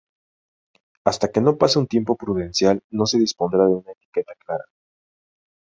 Hasta 1.05 1.31
que 1.31 1.41
no 1.45 1.59
pase 1.59 1.77
un 1.77 1.85
tiempo 1.93 2.15
prudencial 2.15 2.81
no 2.89 3.05
se 3.05 3.19
dispondrá 3.19 3.65
de 3.67 3.75
una 3.75 3.91
etiqueta 3.91 4.33
clara. 4.43 4.65